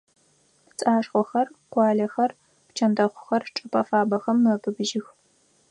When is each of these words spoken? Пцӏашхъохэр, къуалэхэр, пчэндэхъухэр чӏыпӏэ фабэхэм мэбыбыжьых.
Пцӏашхъохэр, 0.69 1.47
къуалэхэр, 1.71 2.31
пчэндэхъухэр 2.67 3.43
чӏыпӏэ 3.55 3.81
фабэхэм 3.87 4.37
мэбыбыжьых. 4.43 5.07